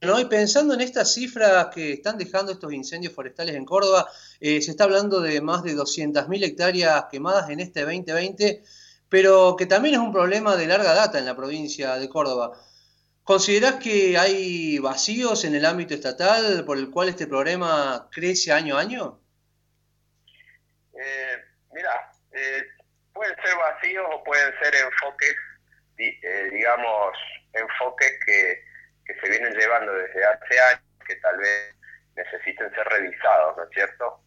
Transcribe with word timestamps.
¿no? 0.00 0.20
Y 0.20 0.26
pensando 0.26 0.74
en 0.74 0.80
estas 0.80 1.14
cifras 1.14 1.68
que 1.74 1.94
están 1.94 2.18
dejando 2.18 2.52
estos 2.52 2.72
incendios 2.72 3.14
forestales 3.14 3.54
en 3.54 3.64
Córdoba, 3.64 4.08
eh, 4.40 4.60
se 4.60 4.72
está 4.72 4.84
hablando 4.84 5.20
de 5.20 5.40
más 5.40 5.62
de 5.62 5.74
200.000 5.74 6.44
hectáreas 6.44 7.06
quemadas 7.10 7.48
en 7.50 7.60
este 7.60 7.82
2020, 7.82 8.62
pero 9.08 9.56
que 9.56 9.66
también 9.66 9.94
es 9.94 10.00
un 10.00 10.12
problema 10.12 10.56
de 10.56 10.66
larga 10.66 10.94
data 10.94 11.18
en 11.18 11.26
la 11.26 11.36
provincia 11.36 11.96
de 11.96 12.08
Córdoba. 12.08 12.52
¿Considerás 13.24 13.76
que 13.76 14.16
hay 14.18 14.78
vacíos 14.78 15.44
en 15.44 15.54
el 15.54 15.64
ámbito 15.64 15.94
estatal 15.94 16.64
por 16.64 16.78
el 16.78 16.90
cual 16.90 17.08
este 17.08 17.26
problema 17.26 18.08
crece 18.12 18.52
año 18.52 18.76
a 18.76 18.80
año? 18.80 19.20
Eh, 20.92 21.36
mira, 21.72 22.12
eh, 22.32 22.62
pueden 23.12 23.34
ser 23.36 23.56
vacíos 23.56 24.06
o 24.12 24.22
pueden 24.22 24.52
ser 24.62 24.74
enfoques, 24.76 25.34
digamos, 26.52 27.16
enfoques 27.52 28.12
que 28.24 28.65
que 29.06 29.14
se 29.20 29.28
vienen 29.30 29.54
llevando 29.54 29.92
desde 29.92 30.24
hace 30.24 30.60
años 30.60 30.82
que 31.06 31.16
tal 31.16 31.38
vez 31.38 31.74
necesiten 32.16 32.70
ser 32.74 32.86
revisados, 32.86 33.56
¿no 33.56 33.64
es 33.64 33.70
cierto? 33.70 34.20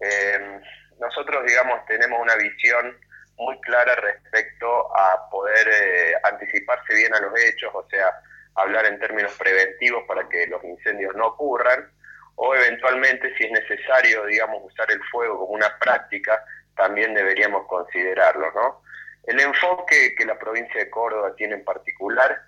Eh, 0.00 0.60
nosotros, 0.98 1.44
digamos, 1.46 1.84
tenemos 1.86 2.20
una 2.20 2.34
visión 2.36 2.98
muy 3.36 3.60
clara 3.60 3.94
respecto 3.96 4.96
a 4.96 5.28
poder 5.30 5.68
eh, 5.68 6.14
anticiparse 6.22 6.94
bien 6.94 7.14
a 7.14 7.20
los 7.20 7.38
hechos, 7.38 7.70
o 7.74 7.86
sea, 7.88 8.18
hablar 8.54 8.86
en 8.86 8.98
términos 8.98 9.36
preventivos 9.38 10.04
para 10.08 10.26
que 10.28 10.46
los 10.46 10.62
incendios 10.64 11.14
no 11.14 11.28
ocurran, 11.28 11.90
o 12.36 12.54
eventualmente, 12.54 13.34
si 13.36 13.44
es 13.44 13.52
necesario, 13.52 14.24
digamos, 14.26 14.62
usar 14.64 14.90
el 14.90 15.02
fuego 15.04 15.38
como 15.38 15.52
una 15.52 15.78
práctica, 15.78 16.42
también 16.74 17.14
deberíamos 17.14 17.66
considerarlo, 17.66 18.50
¿no? 18.52 18.82
El 19.24 19.40
enfoque 19.40 20.14
que 20.14 20.24
la 20.24 20.38
provincia 20.38 20.78
de 20.80 20.90
Córdoba 20.90 21.34
tiene 21.36 21.56
en 21.56 21.64
particular 21.64 22.40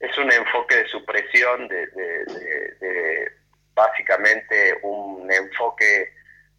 es 0.00 0.18
un 0.18 0.30
enfoque 0.30 0.76
de 0.76 0.88
supresión, 0.88 1.68
de, 1.68 3.32
básicamente 3.74 4.78
un 4.82 5.30
enfoque, 5.30 6.12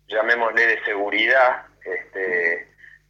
llamémosle, 0.08 0.68
de 0.68 0.84
seguridad, 0.86 1.66
este, 1.84 2.68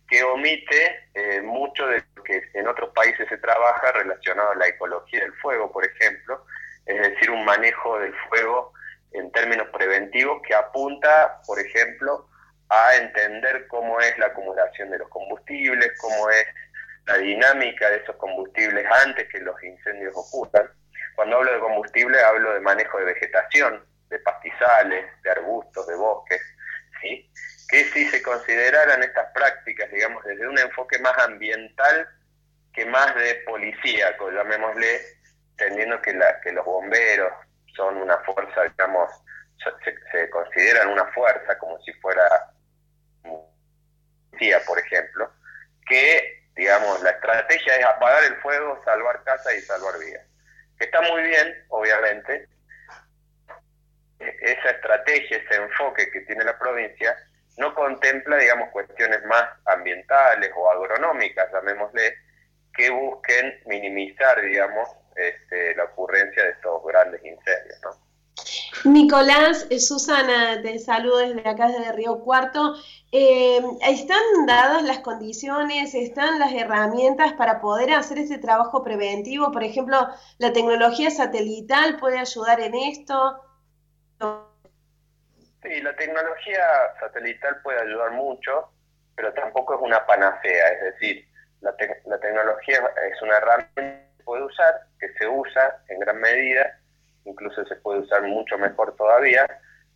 que 0.08 0.23
omite 0.23 1.09
eh, 1.14 1.42
mucho 1.42 1.88
de 1.88 2.03
lo 2.16 2.23
que 2.23 2.42
en 2.53 2.67
otros 2.67 2.92
países 2.94 3.28
se 3.28 3.38
trabaja 3.38 3.92
relacionado 3.92 4.52
a 4.52 4.56
la 4.56 4.67
ecología 4.67 5.22
del 5.22 5.34
fuego, 5.34 5.72
por 5.72 5.86
ejemplo, 5.86 6.45
es 6.86 7.02
decir, 7.02 7.30
un 7.30 7.44
manejo 7.44 8.00
del 8.00 8.14
fuego 8.30 8.73
en 9.12 9.31
términos 9.31 9.67
preventivos 9.69 10.41
que 10.44 10.56
apunta, 10.56 11.41
por 11.45 11.59
ejemplo, 11.59 12.28
a 12.69 12.95
entender 12.95 13.67
cómo 13.67 14.00
es 14.00 14.17
la 14.17 14.28
acumulación 14.28 14.89
de 14.89 15.00
los 15.00 15.09
combustibles, 15.09 15.91
cómo 16.00 16.30
es 16.30 16.45
la 17.08 17.17
dinámica 17.17 17.89
de 17.89 17.97
esos 17.97 18.16
combustibles 18.17 18.86
antes 19.05 19.27
que 19.30 19.39
los 19.39 19.61
incendios 19.63 20.13
ocurran. 20.16 20.69
Cuando 21.16 21.38
hablo 21.38 21.53
de 21.53 21.59
combustible 21.59 22.22
hablo 22.22 22.53
de 22.53 22.59
manejo 22.59 23.00
de 23.00 23.05
vegetación, 23.05 23.83
de 24.09 24.19
pastizales, 24.19 25.05
de 25.23 25.31
arbustos, 25.31 25.88
de 25.88 25.95
bosques, 25.95 26.41
¿sí? 27.02 27.30
que 27.69 27.83
si 27.85 28.05
se 28.09 28.22
consideraran 28.22 29.03
estas 29.03 29.31
prácticas, 29.33 29.91
digamos, 29.91 30.23
desde 30.25 30.47
un 30.47 30.58
enfoque 30.59 31.00
más 31.00 31.17
ambiental 31.19 32.08
que 32.73 32.85
más 32.85 33.16
de 33.16 33.35
policíaco, 33.45 34.30
llamémosle, 34.30 35.02
entendiendo 35.52 36.02
que, 36.02 36.13
la, 36.13 36.39
que 36.41 36.52
los 36.52 36.66
bomberos 36.66 37.33
son 37.75 37.97
una 37.97 38.17
fuerza, 38.19 38.63
digamos, 38.63 39.09
se, 39.83 39.95
se 40.11 40.30
consideran 40.30 40.89
una 40.89 41.05
fuerza 41.08 41.58
como 41.58 41.80
si 41.81 41.91
fuera 41.94 42.53
policía, 44.38 44.59
por 44.66 44.78
ejemplo, 44.80 44.86
estrategia 47.39 47.77
es 47.77 47.85
apagar 47.85 48.23
el 48.23 48.35
fuego, 48.38 48.81
salvar 48.83 49.23
casas 49.23 49.55
y 49.55 49.61
salvar 49.61 49.99
vidas. 49.99 50.25
Que 50.77 50.85
está 50.85 51.02
muy 51.02 51.21
bien, 51.23 51.66
obviamente, 51.69 52.47
esa 54.19 54.69
estrategia, 54.71 55.38
ese 55.38 55.55
enfoque 55.55 56.09
que 56.11 56.21
tiene 56.21 56.44
la 56.44 56.57
provincia, 56.57 57.16
no 57.57 57.73
contempla, 57.73 58.38
digamos, 58.38 58.69
cuestiones 58.69 59.23
más 59.25 59.45
ambientales 59.66 60.51
o 60.56 60.69
agronómicas, 60.72 61.51
llamémosle, 61.51 62.16
que 62.75 62.89
busquen 62.89 63.59
minimizar, 63.66 64.39
digamos, 64.41 64.89
este, 65.16 65.75
la 65.75 65.85
ocurrencia 65.85 66.44
de 66.44 66.51
estos 66.51 66.83
grandes 66.85 67.23
incendios, 67.23 67.79
¿no? 67.81 68.06
Nicolás, 68.85 69.67
eh, 69.69 69.79
Susana, 69.79 70.61
te 70.61 70.79
saludo 70.79 71.17
desde 71.17 71.47
acá, 71.47 71.67
desde 71.67 71.91
Río 71.93 72.19
Cuarto. 72.19 72.75
Eh, 73.11 73.59
¿Están 73.81 74.45
dadas 74.45 74.83
las 74.83 74.99
condiciones, 74.99 75.95
están 75.95 76.39
las 76.39 76.53
herramientas 76.53 77.33
para 77.33 77.59
poder 77.59 77.91
hacer 77.93 78.19
este 78.19 78.38
trabajo 78.38 78.83
preventivo? 78.83 79.51
Por 79.51 79.63
ejemplo, 79.63 80.07
¿la 80.38 80.53
tecnología 80.53 81.09
satelital 81.09 81.97
puede 81.97 82.19
ayudar 82.19 82.59
en 82.59 82.75
esto? 82.75 83.41
Sí, 85.63 85.81
la 85.81 85.95
tecnología 85.95 86.63
satelital 86.99 87.61
puede 87.61 87.81
ayudar 87.81 88.11
mucho, 88.11 88.69
pero 89.15 89.33
tampoco 89.33 89.75
es 89.75 89.81
una 89.81 90.05
panacea. 90.05 90.67
Es 90.69 90.94
decir, 90.94 91.27
la, 91.61 91.75
la 92.05 92.19
tecnología 92.19 92.77
es 93.11 93.21
una 93.21 93.38
herramienta 93.38 93.75
que 93.75 94.17
se 94.17 94.23
puede 94.23 94.44
usar, 94.44 94.81
que 94.99 95.13
se 95.13 95.27
usa 95.27 95.81
en 95.89 95.99
gran 95.99 96.19
medida, 96.19 96.79
incluso 97.27 97.65
se 97.65 97.75
puede 97.77 97.99
usar 97.99 98.23
mucho 98.23 98.57
mejor 98.57 98.95
todavía, 98.95 99.45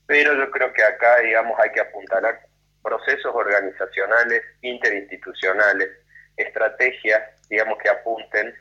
pero 0.06 0.34
yo 0.36 0.52
creo 0.52 0.74
que 0.74 0.84
acá, 0.84 1.20
digamos, 1.20 1.58
hay 1.60 1.72
que 1.72 1.82
apuntar 1.82 2.26
a 2.26 2.40
procesos 2.84 3.34
organizacionales, 3.34 4.42
interinstitucionales, 4.62 5.90
estrategias, 6.38 7.22
digamos, 7.50 7.78
que 7.80 7.90
apunten 7.90 8.54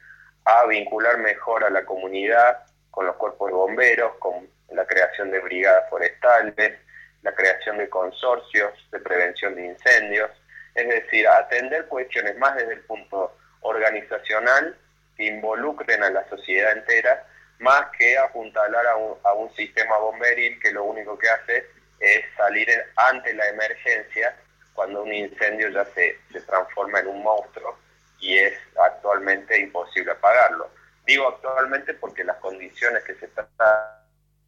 a 0.44 0.66
vincular 0.66 1.18
mejor 1.18 1.64
a 1.64 1.70
la 1.70 1.84
comunidad 1.84 2.58
con 2.90 3.06
los 3.06 3.16
cuerpos 3.16 3.48
de 3.48 3.54
bomberos, 3.54 4.12
con 4.18 4.48
la 4.70 4.86
creación 4.86 5.30
de 5.30 5.40
brigadas 5.40 5.88
forestales, 5.90 6.78
la 7.22 7.34
creación 7.34 7.78
de 7.78 7.88
consorcios 7.88 8.72
de 8.92 9.00
prevención 9.00 9.54
de 9.54 9.66
incendios, 9.66 10.30
es 10.74 10.88
decir, 10.88 11.26
atender 11.28 11.86
cuestiones 11.86 12.36
más 12.38 12.56
desde 12.56 12.74
el 12.74 12.80
punto 12.80 13.36
organizacional 13.62 14.76
que 15.16 15.26
involucren 15.26 16.02
a 16.02 16.10
la 16.10 16.28
sociedad 16.28 16.72
entera 16.72 17.26
más 17.60 17.86
que 17.96 18.18
apuntalar 18.18 18.86
a 18.86 18.96
un, 18.96 19.18
a 19.22 19.32
un 19.34 19.54
sistema 19.54 19.96
bomberil 19.98 20.58
que 20.60 20.72
lo 20.72 20.84
único 20.84 21.16
que 21.18 21.28
hace 21.28 21.66
es 22.00 22.24
salir 22.36 22.68
ante 22.96 23.32
la 23.34 23.48
emergencia 23.48 24.34
cuando 24.74 25.02
un 25.02 25.12
incendio 25.12 25.68
ya 25.68 25.84
se, 25.94 26.18
se 26.32 26.40
transforma 26.40 27.00
en 27.00 27.08
un 27.08 27.22
monstruo 27.22 27.78
y 28.18 28.38
es 28.38 28.58
actualmente 28.82 29.58
imposible 29.58 30.12
apagarlo. 30.12 30.70
Digo 31.04 31.28
actualmente 31.28 31.94
porque 31.94 32.24
las 32.24 32.36
condiciones 32.36 33.04
que 33.04 33.14
se 33.16 33.26
están 33.26 33.46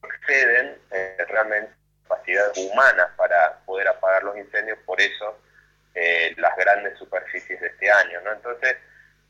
exceden 0.02 0.78
eh, 0.90 1.16
realmente 1.28 1.72
capacidades 2.08 2.56
humanas 2.58 3.08
para 3.16 3.58
poder 3.66 3.88
apagar 3.88 4.22
los 4.24 4.36
incendios, 4.36 4.78
por 4.84 5.00
eso 5.00 5.38
eh, 5.94 6.34
las 6.38 6.56
grandes 6.56 6.98
superficies 6.98 7.60
de 7.60 7.66
este 7.68 7.90
año. 7.90 8.20
¿no? 8.22 8.32
Entonces, 8.32 8.76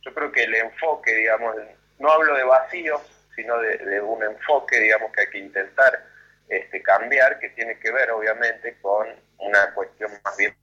yo 0.02 0.12
creo 0.14 0.30
que 0.30 0.44
el 0.44 0.54
enfoque, 0.54 1.12
digamos, 1.14 1.56
no 1.98 2.10
hablo 2.10 2.34
de 2.34 2.44
vacíos, 2.44 3.00
sino 3.42 3.58
de, 3.58 4.00
un 4.00 4.22
enfoque, 4.22 4.78
digamos, 4.78 5.12
que 5.12 5.22
hay 5.22 5.30
que 5.30 5.38
intentar 5.38 6.04
este, 6.48 6.82
cambiar, 6.82 7.38
que 7.38 7.50
tiene 7.50 7.78
que 7.78 7.90
ver, 7.90 8.10
obviamente, 8.10 8.78
con 8.80 9.08
una 9.38 9.74
cuestión 9.74 10.12
más 10.24 10.36
bien 10.36 10.54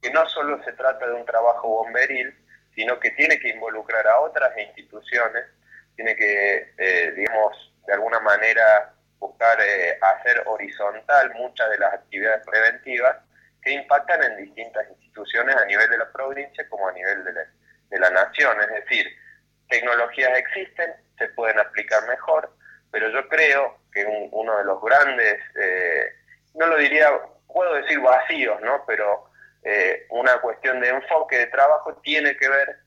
que 0.00 0.10
no 0.10 0.26
solo 0.28 0.62
se 0.64 0.72
trata 0.72 1.06
de 1.06 1.12
un 1.12 1.26
trabajo 1.26 1.68
bomberil, 1.68 2.34
sino 2.74 2.98
que 2.98 3.10
tiene 3.10 3.38
que 3.38 3.50
involucrar 3.50 4.06
a 4.06 4.20
otras 4.20 4.56
instituciones, 4.56 5.44
tiene 5.94 6.16
que, 6.16 6.72
eh, 6.78 7.12
digamos, 7.14 7.74
de 7.86 7.92
alguna 7.92 8.20
manera 8.20 8.94
buscar 9.18 9.60
eh, 9.60 9.98
hacer 10.00 10.42
horizontal 10.46 11.34
muchas 11.34 11.68
de 11.68 11.78
las 11.78 11.92
actividades 11.92 12.46
preventivas 12.46 13.16
que 13.62 13.72
impactan 13.72 14.22
en 14.22 14.38
distintas 14.38 14.88
instituciones 14.88 15.54
a 15.54 15.66
nivel 15.66 15.90
de 15.90 15.98
la 15.98 16.10
provincia 16.10 16.66
como 16.70 16.88
a 16.88 16.92
nivel 16.92 17.22
de 17.22 17.32
la, 17.34 17.46
de 17.90 17.98
la 17.98 18.10
nación. 18.10 18.58
Es 18.62 18.84
decir, 18.84 19.06
tecnologías 19.68 20.38
existen, 20.38 20.94
se 21.20 21.28
pueden 21.28 21.58
aplicar 21.60 22.06
mejor, 22.08 22.50
pero 22.90 23.10
yo 23.10 23.28
creo 23.28 23.76
que 23.92 24.04
uno 24.32 24.56
de 24.58 24.64
los 24.64 24.80
grandes, 24.82 25.36
eh, 25.54 26.06
no 26.54 26.66
lo 26.66 26.76
diría, 26.76 27.10
puedo 27.46 27.74
decir 27.74 28.00
vacíos, 28.00 28.60
¿no? 28.62 28.84
Pero 28.86 29.30
eh, 29.62 30.06
una 30.10 30.40
cuestión 30.40 30.80
de 30.80 30.88
enfoque 30.88 31.38
de 31.38 31.46
trabajo 31.48 31.94
tiene 32.02 32.36
que 32.36 32.48
ver 32.48 32.78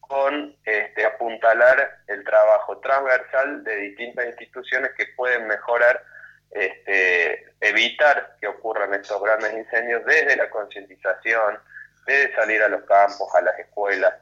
con 0.00 0.54
este, 0.64 1.04
apuntalar 1.04 1.98
el 2.06 2.24
trabajo 2.24 2.78
transversal 2.78 3.64
de 3.64 3.76
distintas 3.76 4.26
instituciones 4.26 4.90
que 4.96 5.06
pueden 5.16 5.46
mejorar, 5.46 6.02
este, 6.50 7.46
evitar 7.60 8.36
que 8.40 8.48
ocurran 8.48 8.94
estos 8.94 9.22
grandes 9.22 9.52
incendios 9.54 10.04
desde 10.04 10.36
la 10.36 10.48
concientización, 10.50 11.58
desde 12.06 12.34
salir 12.34 12.62
a 12.62 12.68
los 12.68 12.84
campos, 12.84 13.34
a 13.34 13.42
las 13.42 13.58
escuelas, 13.58 14.14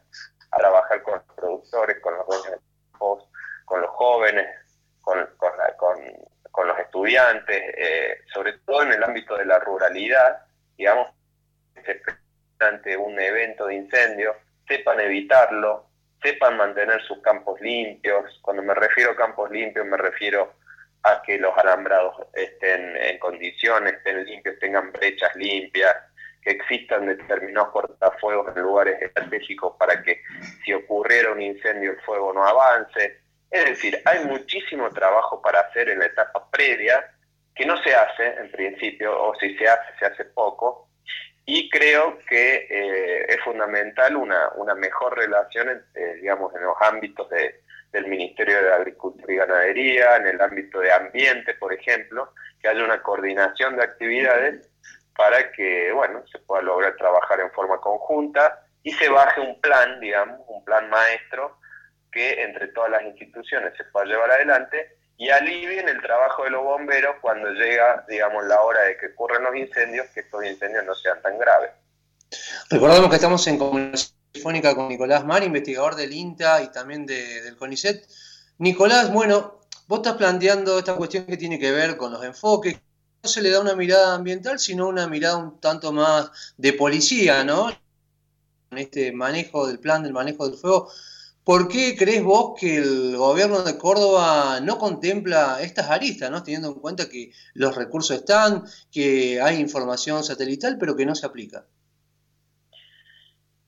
a 0.50 0.56
trabajar 0.56 1.02
con 1.02 1.14
los 1.14 1.36
productores, 1.36 2.00
con 2.00 2.14
los 2.14 2.26
dueños 2.26 2.50
de 2.50 2.58
campos, 2.90 3.28
con 3.66 3.82
los 3.82 3.90
jóvenes, 3.90 4.46
con, 5.02 5.28
con, 6.50 6.66
los 6.66 6.78
estudiantes, 6.78 7.62
eh, 7.76 8.20
sobre 8.32 8.54
todo 8.60 8.82
en 8.82 8.92
el 8.92 9.04
ámbito 9.04 9.36
de 9.36 9.44
la 9.44 9.58
ruralidad, 9.58 10.46
digamos, 10.78 11.08
ante 12.58 12.96
un 12.96 13.20
evento 13.20 13.66
de 13.66 13.74
incendio, 13.74 14.34
sepan 14.66 14.98
evitarlo, 15.00 15.86
sepan 16.22 16.56
mantener 16.56 17.02
sus 17.02 17.20
campos 17.20 17.60
limpios. 17.60 18.38
Cuando 18.40 18.62
me 18.62 18.74
refiero 18.74 19.12
a 19.12 19.16
campos 19.16 19.50
limpios, 19.50 19.84
me 19.84 19.98
refiero 19.98 20.54
a 21.02 21.22
que 21.22 21.38
los 21.38 21.56
alambrados 21.58 22.16
estén 22.32 22.96
en 22.96 23.18
condiciones, 23.18 23.92
estén 23.92 24.24
limpios, 24.24 24.58
tengan 24.58 24.90
brechas 24.92 25.36
limpias, 25.36 25.94
que 26.42 26.52
existan 26.52 27.06
determinados 27.06 27.70
cortafuegos 27.70 28.56
en 28.56 28.62
lugares 28.62 29.02
estratégicos 29.02 29.74
para 29.78 30.00
que 30.02 30.22
si 30.64 30.72
ocurriera 30.72 31.32
un 31.32 31.42
incendio 31.42 31.90
el 31.90 32.00
fuego 32.02 32.32
no 32.32 32.46
avance. 32.46 33.20
Es 33.56 33.64
decir, 33.70 34.00
hay 34.04 34.24
muchísimo 34.24 34.90
trabajo 34.90 35.40
para 35.40 35.60
hacer 35.60 35.88
en 35.88 36.00
la 36.00 36.06
etapa 36.06 36.50
previa 36.50 37.12
que 37.54 37.64
no 37.64 37.82
se 37.82 37.94
hace 37.94 38.34
en 38.38 38.50
principio, 38.50 39.18
o 39.18 39.34
si 39.36 39.56
se 39.56 39.66
hace, 39.66 39.98
se 39.98 40.06
hace 40.06 40.24
poco, 40.26 40.90
y 41.46 41.70
creo 41.70 42.18
que 42.28 42.66
eh, 42.68 43.26
es 43.28 43.40
fundamental 43.42 44.16
una, 44.16 44.50
una 44.56 44.74
mejor 44.74 45.16
relación, 45.16 45.86
digamos, 46.20 46.54
en 46.54 46.64
los 46.64 46.74
ámbitos 46.80 47.30
de, 47.30 47.60
del 47.92 48.08
Ministerio 48.08 48.62
de 48.62 48.72
Agricultura 48.72 49.32
y 49.32 49.36
Ganadería, 49.36 50.16
en 50.16 50.26
el 50.26 50.40
ámbito 50.40 50.80
de 50.80 50.92
ambiente, 50.92 51.54
por 51.54 51.72
ejemplo, 51.72 52.32
que 52.60 52.68
haya 52.68 52.84
una 52.84 53.02
coordinación 53.02 53.76
de 53.76 53.84
actividades 53.84 54.68
para 55.16 55.50
que, 55.52 55.92
bueno, 55.92 56.24
se 56.30 56.38
pueda 56.40 56.62
lograr 56.62 56.94
trabajar 56.96 57.40
en 57.40 57.50
forma 57.52 57.80
conjunta 57.80 58.66
y 58.82 58.92
se 58.92 59.08
baje 59.08 59.40
un 59.40 59.58
plan, 59.60 59.98
digamos, 60.00 60.40
un 60.48 60.64
plan 60.64 60.90
maestro 60.90 61.58
que 62.16 62.42
entre 62.42 62.68
todas 62.68 62.90
las 62.90 63.02
instituciones 63.02 63.74
se 63.76 63.84
pueda 63.84 64.06
llevar 64.06 64.30
adelante 64.30 64.96
y 65.18 65.28
alivien 65.28 65.86
el 65.86 66.00
trabajo 66.00 66.44
de 66.44 66.50
los 66.50 66.64
bomberos 66.64 67.16
cuando 67.20 67.50
llega, 67.50 68.06
digamos, 68.08 68.44
la 68.46 68.62
hora 68.62 68.82
de 68.84 68.96
que 68.96 69.08
ocurran 69.08 69.44
los 69.44 69.54
incendios, 69.54 70.06
que 70.14 70.20
estos 70.20 70.42
incendios 70.44 70.84
no 70.86 70.94
sean 70.94 71.20
tan 71.20 71.38
graves. 71.38 71.72
Recordamos 72.70 73.10
que 73.10 73.16
estamos 73.16 73.46
en 73.46 73.58
comunicación 73.58 74.14
telefónica 74.32 74.74
con 74.74 74.88
Nicolás 74.88 75.26
Mar, 75.26 75.42
investigador 75.42 75.94
del 75.94 76.12
INTA 76.12 76.62
y 76.62 76.72
también 76.72 77.04
del 77.04 77.54
CONICET. 77.58 78.06
Nicolás, 78.58 79.12
bueno, 79.12 79.60
vos 79.86 79.98
estás 79.98 80.14
planteando 80.14 80.78
esta 80.78 80.94
cuestión 80.94 81.26
que 81.26 81.36
tiene 81.36 81.58
que 81.58 81.70
ver 81.70 81.98
con 81.98 82.12
los 82.12 82.24
enfoques, 82.24 82.78
no 83.22 83.28
se 83.28 83.42
le 83.42 83.50
da 83.50 83.60
una 83.60 83.74
mirada 83.74 84.14
ambiental, 84.14 84.58
sino 84.58 84.88
una 84.88 85.06
mirada 85.06 85.36
un 85.36 85.60
tanto 85.60 85.92
más 85.92 86.54
de 86.56 86.72
policía, 86.72 87.44
¿no? 87.44 87.70
En 88.70 88.78
este 88.78 89.12
manejo 89.12 89.66
del 89.66 89.78
plan 89.78 90.02
del 90.02 90.14
manejo 90.14 90.48
del 90.48 90.58
fuego. 90.58 90.90
¿Por 91.46 91.68
qué 91.68 91.94
crees 91.96 92.24
vos 92.24 92.58
que 92.58 92.78
el 92.78 93.16
gobierno 93.16 93.62
de 93.62 93.78
Córdoba 93.78 94.58
no 94.60 94.78
contempla 94.78 95.58
estas 95.60 95.88
aristas, 95.88 96.28
¿no? 96.28 96.42
teniendo 96.42 96.66
en 96.66 96.80
cuenta 96.80 97.08
que 97.08 97.30
los 97.54 97.76
recursos 97.76 98.16
están, 98.16 98.64
que 98.92 99.40
hay 99.40 99.60
información 99.60 100.24
satelital, 100.24 100.76
pero 100.76 100.96
que 100.96 101.06
no 101.06 101.14
se 101.14 101.24
aplica? 101.24 101.64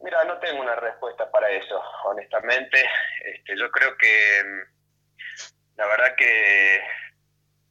Mira, 0.01 0.25
no 0.25 0.41
tengo 0.41 0.61
una 0.61 0.75
respuesta 0.75 1.31
para 1.31 1.49
eso, 1.51 1.81
honestamente. 2.07 2.85
Este, 3.25 3.57
yo 3.57 3.71
creo 3.71 3.97
que 3.97 4.43
la 5.77 5.87
verdad 5.87 6.17
que 6.17 6.81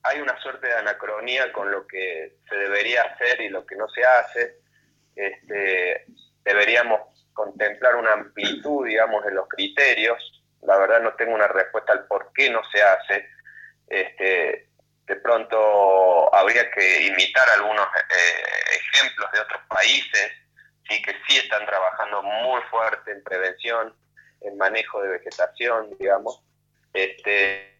hay 0.03 0.21
una 0.21 0.41
suerte 0.41 0.67
de 0.67 0.73
anacronía 0.75 1.51
con 1.51 1.69
lo 1.69 1.85
que 1.85 2.37
se 2.47 2.55
debería 2.55 3.01
hacer 3.01 3.41
y 3.41 3.49
lo 3.49 3.65
que 3.65 3.75
no 3.75 3.89
se 3.89 4.05
hace. 4.05 4.61
Este, 5.17 6.05
deberíamos 6.47 7.01
contemplar 7.33 7.95
una 7.95 8.13
amplitud, 8.13 8.87
digamos, 8.87 9.25
en 9.25 9.35
los 9.35 9.47
criterios. 9.49 10.17
La 10.61 10.77
verdad 10.77 11.01
no 11.01 11.13
tengo 11.13 11.35
una 11.35 11.47
respuesta 11.47 11.93
al 11.93 12.07
por 12.07 12.31
qué 12.33 12.49
no 12.49 12.61
se 12.71 12.81
hace. 12.81 13.29
Este, 13.87 14.69
de 15.05 15.15
pronto 15.17 16.33
habría 16.33 16.69
que 16.71 17.05
imitar 17.05 17.49
algunos 17.51 17.85
eh, 17.85 18.79
ejemplos 18.79 19.31
de 19.31 19.39
otros 19.39 19.61
países, 19.69 20.31
sí 20.89 21.01
que 21.01 21.13
sí 21.27 21.37
están 21.37 21.65
trabajando 21.65 22.23
muy 22.23 22.61
fuerte 22.69 23.11
en 23.11 23.23
prevención, 23.23 23.95
en 24.41 24.57
manejo 24.57 25.01
de 25.01 25.09
vegetación, 25.09 25.95
digamos. 25.99 26.41
Este, 26.93 27.77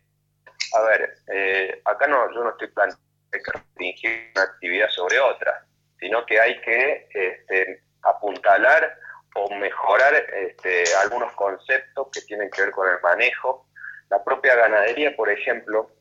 a 0.73 0.81
ver, 0.81 1.17
eh, 1.33 1.81
acá 1.85 2.07
no, 2.07 2.33
yo 2.33 2.43
no 2.43 2.49
estoy 2.51 2.67
planteando 2.67 3.07
restringir 3.31 4.31
una 4.35 4.43
actividad 4.43 4.89
sobre 4.89 5.19
otra, 5.19 5.65
sino 5.99 6.25
que 6.25 6.39
hay 6.39 6.59
que 6.61 7.07
este, 7.13 7.86
apuntalar 8.09 8.97
o 9.35 9.53
mejorar 9.55 10.13
este, 10.15 10.83
algunos 11.03 11.33
conceptos 11.33 12.07
que 12.11 12.21
tienen 12.21 12.49
que 12.49 12.63
ver 12.63 12.71
con 12.71 12.89
el 12.89 12.99
manejo. 13.01 13.67
La 14.09 14.23
propia 14.23 14.55
ganadería, 14.55 15.15
por 15.15 15.29
ejemplo, 15.29 15.91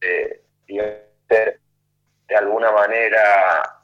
eh, 0.00 0.42
ser 1.28 1.60
de 2.28 2.36
alguna 2.36 2.70
manera 2.70 3.80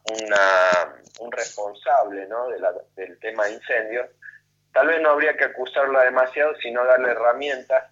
un 1.18 1.32
responsable 1.32 2.26
¿no? 2.26 2.48
de 2.48 2.58
del 2.94 3.18
tema 3.18 3.46
de 3.46 3.54
incendios, 3.54 4.08
tal 4.72 4.86
vez 4.88 5.00
no 5.00 5.10
habría 5.10 5.36
que 5.36 5.44
acusarla 5.44 6.04
demasiado, 6.04 6.54
sino 6.56 6.84
darle 6.84 7.10
herramientas 7.10 7.84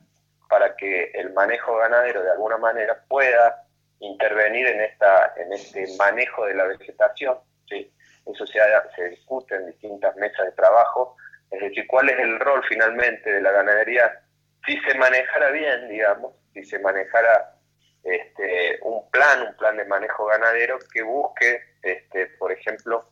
para 0.49 0.77
que 0.77 1.11
el 1.15 1.33
manejo 1.33 1.77
ganadero 1.77 2.23
de 2.23 2.31
alguna 2.31 2.59
manera 2.59 3.03
pueda 3.09 3.65
intervenir 3.99 4.67
en, 4.67 4.81
esta, 4.83 5.33
en 5.37 5.53
este 5.53 5.87
manejo 5.97 6.45
de 6.47 6.55
la 6.55 6.65
vegetación. 6.65 7.39
¿sí? 7.69 7.93
Eso 8.27 8.47
se, 8.47 8.59
se 8.97 9.09
discute 9.11 9.55
en 9.55 9.67
distintas 9.67 10.15
mesas 10.17 10.47
de 10.47 10.53
trabajo, 10.53 11.17
es 11.51 11.61
decir, 11.61 11.87
cuál 11.87 12.09
es 12.09 12.19
el 12.19 12.39
rol 12.41 12.65
finalmente 12.69 13.33
de 13.33 13.41
la 13.41 13.53
ganadería 13.53 14.21
si 14.67 14.79
se 14.81 14.95
manejara 14.97 15.51
bien, 15.51 15.89
digamos, 15.89 16.35
si 16.53 16.65
se 16.65 16.79
manejara 16.79 17.55
este, 18.03 18.79
un 18.83 19.11
plan, 19.11 19.43
un 19.43 19.57
plan 19.57 19.77
de 19.77 19.85
manejo 19.85 20.27
ganadero 20.27 20.79
que 20.93 21.03
busque, 21.03 21.63
este, 21.83 22.27
por 22.39 22.53
ejemplo, 22.53 23.11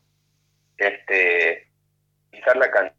este, 0.77 1.69
la 2.55 2.71
cantidad 2.71 2.97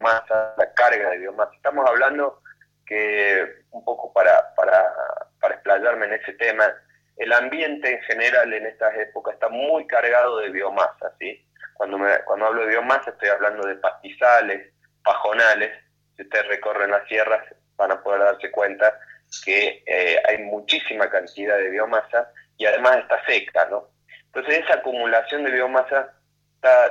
masa, 0.00 0.54
la 0.56 0.72
carga 0.74 1.10
de 1.10 1.18
biomasa. 1.18 1.52
Estamos 1.54 1.88
hablando 1.88 2.42
que, 2.86 3.64
un 3.70 3.84
poco 3.84 4.12
para, 4.12 4.54
para, 4.54 4.94
para 5.40 5.54
explayarme 5.54 6.06
en 6.06 6.14
ese 6.14 6.32
tema, 6.34 6.72
el 7.20 7.34
ambiente 7.34 7.92
en 7.92 8.00
general 8.04 8.50
en 8.54 8.66
estas 8.66 8.96
épocas 8.96 9.34
está 9.34 9.50
muy 9.50 9.86
cargado 9.86 10.38
de 10.38 10.48
biomasa, 10.48 11.12
¿sí? 11.18 11.46
Cuando, 11.74 11.98
cuando 12.24 12.46
hablo 12.46 12.62
de 12.62 12.68
biomasa 12.68 13.10
estoy 13.10 13.28
hablando 13.28 13.66
de 13.68 13.76
pastizales, 13.76 14.72
pajonales. 15.04 15.70
Si 16.16 16.22
ustedes 16.22 16.48
recorren 16.48 16.90
las 16.90 17.06
sierras 17.08 17.44
van 17.76 17.92
a 17.92 18.02
poder 18.02 18.20
darse 18.20 18.50
cuenta 18.50 18.98
que 19.44 19.82
eh, 19.86 20.16
hay 20.26 20.38
muchísima 20.38 21.10
cantidad 21.10 21.58
de 21.58 21.68
biomasa 21.68 22.32
y 22.56 22.64
además 22.64 22.96
está 22.96 23.22
seca, 23.26 23.68
¿no? 23.70 23.90
Entonces 24.24 24.64
esa 24.64 24.76
acumulación 24.76 25.44
de 25.44 25.50
biomasa 25.50 26.14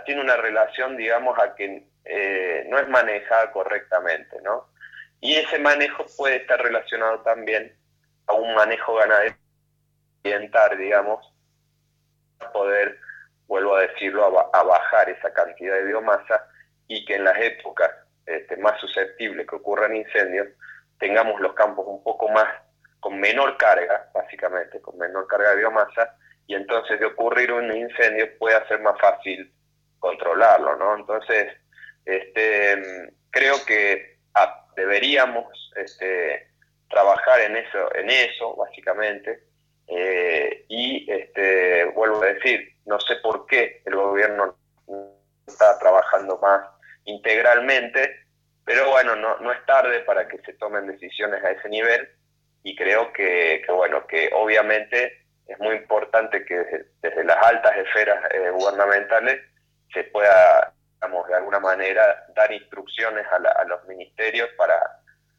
tiene 0.06 0.22
una 0.22 0.38
relación, 0.38 0.96
digamos, 0.96 1.40
a 1.40 1.56
que 1.56 1.88
eh, 2.06 2.66
no 2.70 2.78
es 2.78 2.88
manejada 2.88 3.52
correctamente, 3.52 4.38
¿no? 4.44 4.70
Y 5.22 5.38
ese 5.38 5.58
manejo 5.58 6.06
puede 6.18 6.38
estar 6.38 6.62
relacionado 6.62 7.22
también 7.22 7.76
a 8.28 8.34
un 8.34 8.54
manejo 8.54 8.94
ganadero 8.94 9.36
orientar, 10.24 10.78
digamos, 10.78 11.26
poder, 12.54 12.98
vuelvo 13.48 13.76
a 13.76 13.82
decirlo, 13.82 14.50
a, 14.54 14.64
bajar 14.64 15.10
esa 15.10 15.34
cantidad 15.34 15.76
de 15.76 15.86
biomasa 15.86 16.46
y 16.88 17.06
que 17.06 17.16
en 17.16 17.24
las 17.24 17.38
épocas 17.38 17.90
este, 18.26 18.58
más 18.58 18.80
susceptibles 18.80 19.48
que 19.48 19.56
ocurran 19.56 19.96
incendios, 19.96 20.48
tengamos 21.00 21.40
los 21.42 21.54
campos 21.54 21.86
un 21.88 22.04
poco 22.04 22.30
más, 22.30 22.48
con 23.00 23.20
menor 23.20 23.58
carga, 23.58 24.10
básicamente, 24.14 24.82
con 24.82 24.98
menor 24.98 25.28
carga 25.28 25.52
de 25.52 25.58
biomasa, 25.58 26.16
y 26.48 26.56
entonces 26.56 27.00
de 27.00 27.06
ocurrir 27.06 27.52
un 27.52 27.76
incendio 27.76 28.38
pueda 28.38 28.68
ser 28.68 28.82
más 28.82 29.00
fácil 29.00 29.52
controlarlo, 30.00 30.76
¿no? 30.76 30.96
Entonces, 30.98 31.54
este, 32.06 33.12
creo 33.32 33.56
que 33.66 34.20
deberíamos 34.76 35.72
este, 35.76 36.48
trabajar 36.90 37.42
en 37.42 37.58
eso, 37.58 37.96
en 37.96 38.10
eso, 38.10 38.56
básicamente, 38.56 39.44
eh, 39.90 40.66
y 40.68 41.12
este, 41.12 41.86
vuelvo 41.96 42.22
a 42.22 42.28
decir, 42.28 42.76
no 42.86 43.00
sé 43.00 43.16
por 43.18 43.48
qué 43.48 43.82
el 43.86 43.96
gobierno 43.96 44.56
está 45.48 45.80
trabajando 45.80 46.38
más 46.38 46.68
integralmente, 47.06 48.28
pero 48.66 48.92
bueno, 48.92 49.16
no, 49.16 49.40
no 49.40 49.52
es 49.52 49.66
tarde 49.66 50.02
para 50.02 50.28
que 50.28 50.38
se 50.40 50.54
tomen 50.54 50.86
decisiones 50.86 51.44
a 51.44 51.52
ese 51.52 51.70
nivel 51.70 52.08
y 52.62 52.76
creo 52.76 53.12
que, 53.14 53.66
bueno, 53.68 54.06
que 54.06 54.30
obviamente 54.34 55.26
es 55.48 55.58
muy 55.60 55.76
importante 55.78 56.46
que 56.46 56.86
desde, 57.02 57.24
las 57.24 57.38
altas 57.44 57.76
esferas 57.78 58.24
eh, 58.32 58.52
gubernamentales 58.52 59.42
se 59.92 60.04
pueda, 60.04 60.72
digamos, 60.96 61.28
de 61.28 61.36
alguna 61.36 61.60
manera 61.60 62.28
dar 62.36 62.52
instrucciones 62.52 63.26
a, 63.26 63.38
a 63.38 63.64
los 63.64 63.84
ministerios 63.88 64.50
para, 64.56 64.80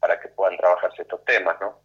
para 0.01 0.19
que 0.19 0.27
puedan 0.27 0.57
trabajarse 0.57 1.03
estos 1.03 1.23
temas, 1.23 1.55
¿no? 1.61 1.79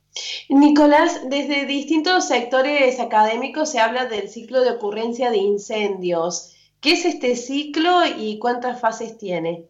Nicolás, 0.48 1.28
desde 1.28 1.66
distintos 1.66 2.28
sectores 2.28 3.00
académicos 3.00 3.72
se 3.72 3.80
habla 3.80 4.06
del 4.06 4.28
ciclo 4.28 4.62
de 4.62 4.70
ocurrencia 4.70 5.30
de 5.30 5.38
incendios. 5.38 6.54
¿Qué 6.80 6.92
es 6.92 7.04
este 7.04 7.36
ciclo 7.36 8.04
y 8.16 8.38
cuántas 8.38 8.80
fases 8.80 9.18
tiene? 9.18 9.64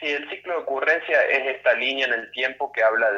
Sí, 0.00 0.06
el 0.06 0.28
ciclo 0.30 0.54
de 0.54 0.62
ocurrencia 0.62 1.24
es 1.26 1.56
esta 1.56 1.74
línea 1.74 2.06
en 2.06 2.14
el 2.14 2.30
tiempo 2.32 2.72
que 2.72 2.82
habla 2.82 3.08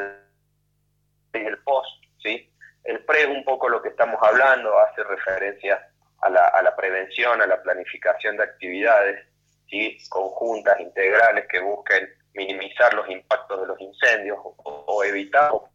del 1.32 1.58
post, 1.64 2.02
¿sí? 2.22 2.50
El 2.84 3.04
pre 3.04 3.22
es 3.22 3.28
un 3.28 3.44
poco 3.44 3.68
lo 3.68 3.80
que 3.80 3.88
estamos 3.88 4.20
hablando, 4.22 4.78
hace 4.78 5.02
referencia 5.04 5.88
a 6.20 6.28
la, 6.28 6.48
a 6.48 6.62
la 6.62 6.76
prevención, 6.76 7.40
a 7.40 7.46
la 7.46 7.62
planificación 7.62 8.36
de 8.36 8.44
actividades, 8.44 9.26
¿sí? 9.70 9.96
Conjuntas, 10.10 10.78
integrales, 10.80 11.46
que 11.48 11.60
busquen 11.60 12.08
minimizar 12.34 12.92
los 12.94 13.08
impactos 13.08 13.60
de 13.60 13.66
los 13.68 13.80
incendios 13.80 14.38
o, 14.42 15.04
evitar 15.04 15.50
o 15.52 15.70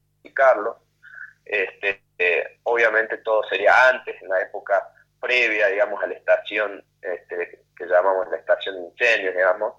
Este, 1.46 2.04
eh, 2.18 2.60
obviamente 2.64 3.18
todo 3.18 3.44
sería 3.50 3.90
antes, 3.90 4.22
en 4.22 4.30
la 4.30 4.42
época 4.42 4.88
previa, 5.20 5.68
digamos, 5.68 6.02
a 6.04 6.08
la 6.08 6.14
estación 6.14 6.84
este, 7.02 7.62
que 7.76 7.86
llamamos 7.86 8.30
la 8.30 8.38
estación 8.38 8.76
de 8.76 8.82
incendios, 8.90 9.36
digamos. 9.36 9.74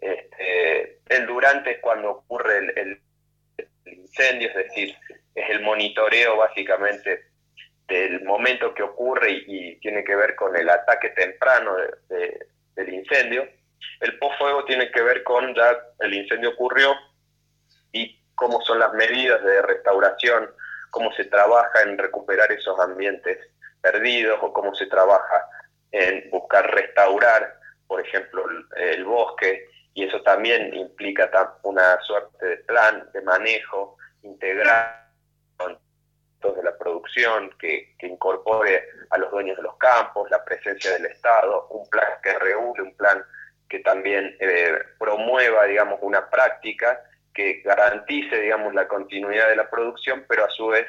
Este, 0.00 1.00
el 1.08 1.26
durante 1.26 1.72
es 1.72 1.80
cuando 1.80 2.10
ocurre 2.10 2.58
el, 2.58 3.00
incendio, 3.86 4.48
es 4.48 4.54
decir, 4.54 4.96
es 5.34 5.50
el 5.50 5.60
monitoreo 5.62 6.36
básicamente 6.36 7.26
del 7.86 8.22
momento 8.24 8.74
que 8.74 8.82
ocurre 8.82 9.30
y, 9.46 9.76
tiene 9.76 10.02
que 10.02 10.16
ver 10.16 10.34
con 10.34 10.56
el 10.56 10.68
ataque 10.68 11.10
temprano 11.10 11.76
del 12.08 12.88
incendio. 12.92 13.46
El 14.04 14.18
post-fuego 14.18 14.66
tiene 14.66 14.90
que 14.90 15.00
ver 15.00 15.24
con 15.24 15.54
ya 15.54 15.78
el 16.00 16.12
incendio 16.12 16.50
ocurrió 16.50 16.94
y 17.90 18.22
cómo 18.34 18.60
son 18.60 18.78
las 18.78 18.92
medidas 18.92 19.42
de 19.42 19.62
restauración, 19.62 20.50
cómo 20.90 21.10
se 21.14 21.24
trabaja 21.24 21.80
en 21.80 21.96
recuperar 21.96 22.52
esos 22.52 22.78
ambientes 22.78 23.38
perdidos 23.80 24.38
o 24.42 24.52
cómo 24.52 24.74
se 24.74 24.88
trabaja 24.88 25.48
en 25.90 26.28
buscar 26.28 26.70
restaurar, 26.74 27.58
por 27.86 27.98
ejemplo, 27.98 28.44
el, 28.76 29.04
bosque, 29.06 29.70
y 29.94 30.04
eso 30.04 30.20
también 30.20 30.74
implica 30.74 31.56
una 31.62 31.98
suerte 32.02 32.44
de 32.44 32.56
plan 32.58 33.08
de 33.14 33.22
manejo 33.22 33.96
integral 34.22 35.00
de 36.42 36.62
la 36.62 36.76
producción 36.76 37.48
que, 37.58 37.96
incorpore 38.02 38.86
a 39.08 39.16
los 39.16 39.30
dueños 39.30 39.56
de 39.56 39.62
los 39.62 39.78
campos, 39.78 40.30
la 40.30 40.44
presencia 40.44 40.92
del 40.92 41.06
Estado, 41.06 41.68
un 41.68 41.88
plan 41.88 42.06
que 42.22 42.38
regule, 42.38 42.82
un 42.82 42.94
plan 42.96 43.24
que 43.74 43.80
también 43.80 44.36
eh, 44.38 44.78
promueva, 45.00 45.64
digamos, 45.64 45.98
una 46.00 46.30
práctica 46.30 47.02
que 47.34 47.60
garantice, 47.64 48.40
digamos, 48.40 48.72
la 48.72 48.86
continuidad 48.86 49.48
de 49.48 49.56
la 49.56 49.68
producción, 49.68 50.24
pero 50.28 50.44
a 50.44 50.50
su 50.50 50.68
vez 50.68 50.86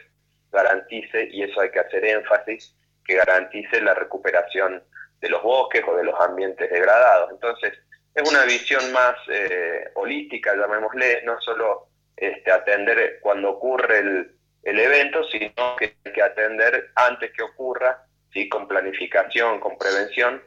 garantice, 0.51 1.27
y 1.31 1.41
eso 1.41 1.61
hay 1.61 1.71
que 1.71 1.79
hacer 1.79 2.05
énfasis, 2.05 2.75
que 3.03 3.15
garantice 3.15 3.81
la 3.81 3.95
recuperación 3.95 4.83
de 5.19 5.29
los 5.29 5.41
bosques 5.41 5.83
o 5.87 5.95
de 5.95 6.03
los 6.03 6.13
ambientes 6.21 6.69
degradados. 6.69 7.31
Entonces, 7.31 7.73
es 8.13 8.29
una 8.29 8.45
visión 8.45 8.93
más 8.93 9.15
eh, 9.29 9.89
holística, 9.95 10.55
llamémosle, 10.55 11.23
no 11.23 11.41
solo 11.41 11.87
este, 12.15 12.51
atender 12.51 13.17
cuando 13.19 13.49
ocurre 13.49 13.97
el, 13.97 14.79
evento, 14.79 15.23
sino 15.23 15.75
que 15.79 15.95
hay 16.05 16.13
que 16.13 16.21
atender 16.21 16.91
antes 16.93 17.31
que 17.31 17.41
ocurra, 17.41 18.05
¿sí? 18.31 18.47
con 18.47 18.67
planificación, 18.67 19.59
con 19.59 19.75
prevención, 19.75 20.43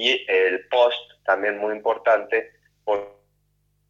y 0.00 0.24
el 0.28 0.66
post, 0.68 0.98
también 1.26 1.58
muy 1.58 1.74
importante, 1.74 2.52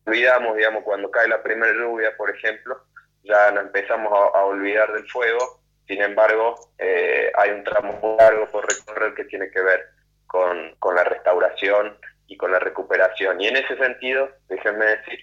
olvidamos, 0.04 0.56
digamos, 0.56 0.82
cuando 0.82 1.08
cae 1.08 1.28
la 1.28 1.40
primera 1.40 1.72
lluvia, 1.72 2.16
por 2.16 2.34
ejemplo, 2.34 2.82
ya 3.22 3.52
nos 3.52 3.66
empezamos 3.66 4.12
a, 4.12 4.42
olvidar 4.42 4.92
del 4.92 5.08
fuego, 5.08 5.60
sin 5.86 6.02
embargo, 6.02 6.56
eh, 6.78 7.30
hay 7.36 7.50
un 7.50 7.62
tramo 7.62 7.92
muy 8.02 8.16
largo 8.16 8.48
por 8.50 8.66
recorrer 8.68 9.14
que 9.14 9.24
tiene 9.26 9.52
que 9.52 9.60
ver 9.60 9.86
con, 10.26 10.74
la 10.96 11.04
restauración 11.04 11.96
y 12.26 12.36
con 12.36 12.50
la 12.50 12.58
recuperación. 12.58 13.40
Y 13.40 13.46
en 13.46 13.58
ese 13.58 13.76
sentido, 13.76 14.30
déjenme 14.48 14.86
decir 14.86 15.20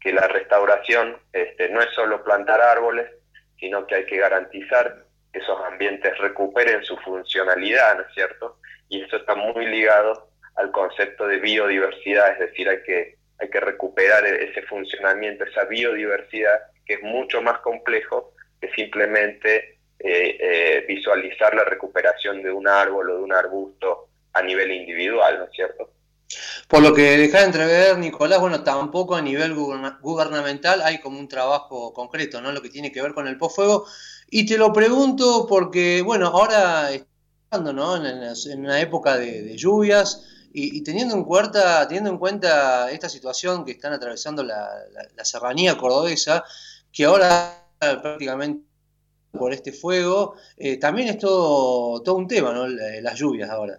que 0.00 0.12
la 0.12 0.28
restauración 0.28 1.16
este, 1.32 1.68
no 1.70 1.80
es 1.80 1.90
solo 1.94 2.22
plantar 2.22 2.60
árboles, 2.60 3.10
sino 3.58 3.88
que 3.88 3.96
hay 3.96 4.06
que 4.06 4.18
garantizar 4.18 5.04
que 5.32 5.40
esos 5.40 5.60
ambientes 5.64 6.16
recuperen 6.18 6.84
su 6.84 6.96
funcionalidad, 6.98 7.96
¿no 7.96 8.02
es 8.02 8.14
cierto? 8.14 8.60
Y 8.88 9.02
eso 9.02 9.16
está 9.16 9.34
muy 9.34 9.66
ligado 9.66 10.27
al 10.58 10.70
concepto 10.72 11.26
de 11.26 11.38
biodiversidad, 11.38 12.32
es 12.32 12.38
decir, 12.50 12.68
hay 12.68 12.82
que 12.82 13.18
hay 13.38 13.48
que 13.50 13.60
recuperar 13.60 14.26
e-, 14.26 14.50
ese 14.50 14.62
funcionamiento, 14.62 15.44
esa 15.44 15.64
biodiversidad, 15.64 16.58
que 16.84 16.94
es 16.94 17.02
mucho 17.02 17.40
más 17.42 17.60
complejo 17.60 18.32
que 18.60 18.70
simplemente 18.72 19.78
eh, 19.98 20.36
eh, 20.40 20.84
visualizar 20.88 21.54
la 21.54 21.64
recuperación 21.64 22.42
de 22.42 22.50
un 22.50 22.68
árbol 22.68 23.10
o 23.10 23.16
de 23.16 23.22
un 23.22 23.32
arbusto 23.32 24.08
a 24.32 24.42
nivel 24.42 24.70
individual, 24.72 25.38
¿no 25.38 25.44
es 25.44 25.50
cierto? 25.52 25.90
Por 26.68 26.82
lo 26.82 26.92
que 26.92 27.16
deja 27.16 27.38
de 27.38 27.46
entrever, 27.46 27.98
Nicolás, 27.98 28.40
bueno, 28.40 28.62
tampoco 28.62 29.16
a 29.16 29.22
nivel 29.22 29.54
gubernamental 29.54 30.82
hay 30.82 31.00
como 31.00 31.18
un 31.18 31.28
trabajo 31.28 31.94
concreto, 31.94 32.42
¿no? 32.42 32.52
Lo 32.52 32.60
que 32.60 32.68
tiene 32.68 32.92
que 32.92 33.00
ver 33.00 33.14
con 33.14 33.26
el 33.26 33.38
posfuego. 33.38 33.86
Y 34.28 34.44
te 34.44 34.58
lo 34.58 34.70
pregunto 34.72 35.46
porque, 35.48 36.02
bueno, 36.02 36.26
ahora 36.26 36.90
estamos 36.90 37.72
¿no? 37.72 37.96
en, 37.96 38.60
una 38.60 38.78
época 38.78 39.16
de 39.16 39.56
lluvias, 39.56 40.37
y, 40.52 40.82
teniendo, 40.82 41.14
en 41.14 41.24
cuenta, 41.24 41.86
teniendo 41.86 42.10
en 42.10 42.18
cuenta 42.18 42.90
esta 42.90 43.08
situación 43.08 43.64
que 43.64 43.72
están 43.72 43.92
atravesando 43.92 44.42
la, 44.42 44.68
serranía 45.22 45.76
cordobesa, 45.76 46.44
que 46.92 47.04
ahora 47.04 47.64
prácticamente 47.78 48.66
por 49.32 49.52
este 49.52 49.72
fuego, 49.72 50.36
eh, 50.56 50.78
también 50.78 51.08
es 51.08 51.18
todo, 51.18 52.02
todo 52.02 52.16
un 52.16 52.26
tema, 52.26 52.52
¿no? 52.52 52.66
Las 52.66 53.18
lluvias 53.18 53.50
ahora. 53.50 53.78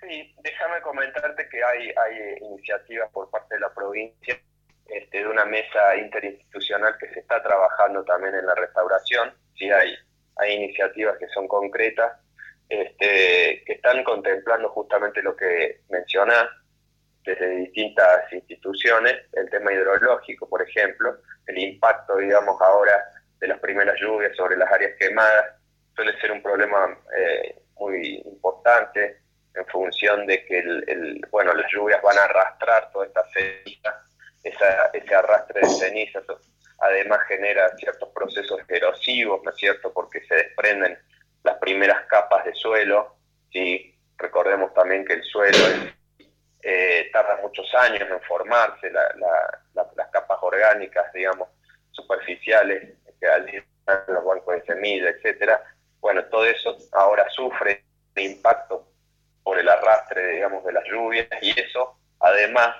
Sí, 0.00 0.34
déjame 0.42 0.80
comentarte 0.82 1.48
que 1.48 1.62
hay, 1.62 1.88
hay 1.88 2.38
iniciativas 2.40 3.10
por 3.12 3.30
parte 3.30 3.54
de 3.54 3.60
la 3.60 3.72
provincia 3.72 4.40
este, 4.86 5.18
de 5.18 5.28
una 5.28 5.44
mesa 5.44 5.96
interinstitucional 5.96 6.96
que 6.98 7.12
se 7.12 7.20
está 7.20 7.42
trabajando 7.42 8.04
también 8.04 8.34
en 8.34 8.46
la 8.46 8.54
restauración. 8.54 9.32
Sí, 9.56 9.70
hay, 9.70 9.94
hay 10.36 10.54
iniciativas 10.54 11.18
que 11.18 11.28
son 11.28 11.46
concretas 11.46 12.12
este, 12.68 13.62
que 13.64 13.72
están 13.74 14.04
contemplando 14.04 14.68
justamente 14.70 15.22
lo 15.22 15.34
que 15.36 15.80
mencionás 15.88 16.48
desde 17.24 17.56
distintas 17.56 18.32
instituciones, 18.32 19.14
el 19.32 19.50
tema 19.50 19.72
hidrológico, 19.72 20.48
por 20.48 20.62
ejemplo, 20.62 21.16
el 21.46 21.58
impacto, 21.58 22.16
digamos, 22.16 22.60
ahora 22.60 23.04
de 23.38 23.48
las 23.48 23.58
primeras 23.60 24.00
lluvias 24.00 24.34
sobre 24.36 24.56
las 24.56 24.70
áreas 24.70 24.92
quemadas, 24.98 25.54
suele 25.94 26.18
ser 26.20 26.32
un 26.32 26.42
problema 26.42 26.98
eh, 27.16 27.60
muy 27.76 28.22
importante 28.24 29.18
en 29.54 29.66
función 29.66 30.26
de 30.26 30.44
que 30.44 30.58
el, 30.58 31.20
bueno, 31.30 31.52
las 31.54 31.70
lluvias 31.72 32.00
van 32.02 32.18
a 32.18 32.24
arrastrar 32.24 32.90
toda 32.92 33.06
esta 33.06 33.22
ceniza, 33.30 34.02
ese 34.42 35.14
arrastre 35.14 35.60
de 35.60 35.68
cenizas, 35.68 36.24
además 36.78 37.20
genera 37.26 37.76
ciertos 37.76 38.08
procesos 38.10 38.60
erosivos, 38.68 39.42
¿no 39.42 39.50
es 39.50 39.56
cierto?, 39.56 39.92
porque 39.92 40.20
se 40.26 40.34
desprenden 40.34 40.98
las 41.42 41.56
primeras 41.58 42.06
capas 42.06 42.44
de 42.44 42.54
suelo, 42.54 43.16
¿sí? 43.52 43.94
recordemos 44.18 44.74
también 44.74 45.04
que 45.04 45.14
el 45.14 45.24
suelo 45.24 45.58
eh, 46.62 47.08
tarda 47.12 47.38
muchos 47.40 47.72
años 47.74 48.08
en 48.10 48.20
formarse, 48.22 48.90
las 48.90 50.08
capas 50.12 50.38
orgánicas, 50.42 51.12
digamos, 51.12 51.48
superficiales, 51.92 52.94
que 53.20 53.64
los 54.08 54.24
bancos 54.24 54.54
de 54.54 54.64
semillas, 54.64 55.14
etcétera, 55.16 55.62
bueno, 56.00 56.24
todo 56.26 56.44
eso 56.44 56.76
ahora 56.92 57.28
sufre 57.30 57.84
impacto 58.16 58.86
por 59.42 59.58
el 59.58 59.68
arrastre, 59.68 60.34
digamos, 60.34 60.64
de 60.64 60.72
las 60.72 60.84
lluvias 60.84 61.28
y 61.40 61.58
eso, 61.58 61.96
además, 62.20 62.76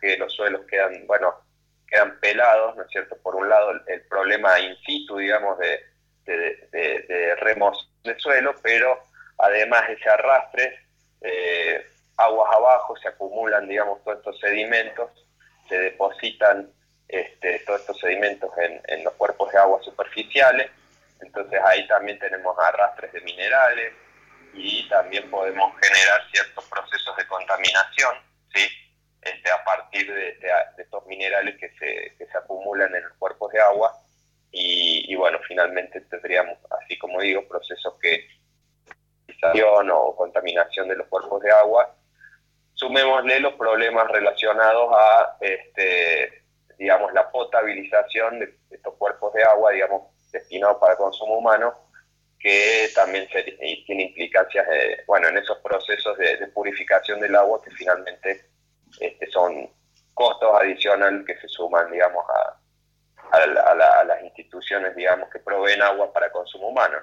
que 0.00 0.16
los 0.16 0.32
suelos 0.32 0.62
quedan, 0.66 1.06
bueno, 1.06 1.34
quedan 1.86 2.18
pelados, 2.20 2.76
¿no 2.76 2.82
es 2.82 2.88
cierto? 2.90 3.16
Por 3.22 3.34
un 3.36 3.48
lado, 3.48 3.72
el 3.86 4.02
problema 4.02 4.58
in 4.60 4.76
situ, 4.84 5.16
digamos, 5.16 5.58
de, 5.58 5.91
de, 6.24 6.68
de, 6.70 7.36
remos 7.36 7.90
de 8.02 8.18
suelo, 8.18 8.54
pero 8.62 9.04
además 9.38 9.88
ese 9.88 10.08
arrastre, 10.08 10.78
eh, 11.20 11.86
aguas 12.16 12.54
abajo, 12.54 12.96
se 12.96 13.08
acumulan, 13.08 13.68
digamos, 13.68 14.02
todos 14.04 14.18
estos 14.18 14.38
sedimentos, 14.40 15.10
se 15.68 15.78
depositan 15.78 16.70
este, 17.08 17.60
todos 17.60 17.80
estos 17.80 17.98
sedimentos 17.98 18.50
en, 18.58 18.80
en, 18.88 19.04
los 19.04 19.14
cuerpos 19.14 19.52
de 19.52 19.58
agua 19.58 19.82
superficiales, 19.82 20.70
entonces 21.20 21.60
ahí 21.64 21.86
también 21.86 22.18
tenemos 22.18 22.56
arrastres 22.58 23.12
de 23.12 23.20
minerales 23.20 23.92
y 24.54 24.88
también 24.88 25.30
podemos 25.30 25.72
generar 25.80 26.20
ciertos 26.30 26.64
procesos 26.66 27.16
de 27.16 27.26
contaminación, 27.26 28.16
¿sí? 28.54 28.68
Este, 29.22 29.50
a 29.50 29.62
partir 29.64 30.12
de, 30.12 30.36
estos 30.78 31.06
minerales 31.06 31.56
que 31.58 31.70
se, 31.78 32.14
que 32.18 32.26
se 32.26 32.38
acumulan 32.38 32.94
en 32.94 33.04
los 33.04 33.12
cuerpos 33.18 33.52
de 33.52 33.60
agua 33.60 33.96
y, 34.54 35.14
bueno, 35.14 35.38
finalmente 35.48 36.02
tendríamos, 36.02 36.58
así 36.82 36.98
como 36.98 37.20
digo, 37.20 37.48
procesos 37.48 37.94
que 38.00 38.26
o 39.92 40.16
contaminación 40.16 40.88
de 40.88 40.96
los 40.96 41.06
cuerpos 41.08 41.42
de 41.42 41.50
agua. 41.50 41.94
Sumémosle 42.74 43.40
los 43.40 43.54
problemas 43.54 44.08
relacionados 44.08 44.92
a, 44.94 45.36
este, 45.40 46.44
digamos, 46.78 47.12
la 47.12 47.30
potabilización 47.30 48.40
de 48.40 48.54
estos 48.70 48.94
cuerpos 48.94 49.32
de 49.34 49.42
agua, 49.42 49.72
digamos, 49.72 50.02
destinados 50.32 50.78
para 50.78 50.96
consumo 50.96 51.38
humano, 51.38 51.74
que 52.38 52.88
también 52.94 53.28
tiene 53.86 54.02
implicancias, 54.04 54.66
bueno, 55.06 55.28
en 55.28 55.38
esos 55.38 55.58
procesos 55.58 56.16
de, 56.18 56.46
purificación 56.48 57.20
del 57.20 57.36
agua 57.36 57.62
que 57.62 57.70
finalmente 57.70 58.46
este, 59.00 59.30
son 59.30 59.70
costos 60.14 60.50
adicionales 60.60 61.24
que 61.26 61.38
se 61.38 61.48
suman, 61.48 61.90
digamos, 61.90 62.24
a, 62.28 62.61
a, 63.32 64.04
las 64.04 64.22
instituciones, 64.22 64.94
digamos, 64.94 65.28
que 65.30 65.38
proveen 65.38 65.82
agua 65.82 66.12
para 66.12 66.30
consumo 66.30 66.68
humano. 66.68 66.98